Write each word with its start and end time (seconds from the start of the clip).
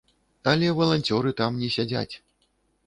Але 0.51 0.71
валанцёры 0.79 1.37
там 1.43 1.51
не 1.65 1.71
сядзяць. 1.77 2.11